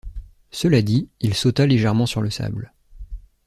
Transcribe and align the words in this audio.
Cela 0.49 0.81
dit, 0.81 1.09
il 1.19 1.35
sauta 1.35 1.67
légèrement 1.67 2.07
sur 2.07 2.23
le 2.23 2.31
sable. 2.31 2.73